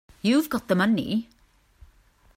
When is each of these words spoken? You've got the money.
You've 0.23 0.49
got 0.49 0.67
the 0.67 0.73
money. 0.73 1.29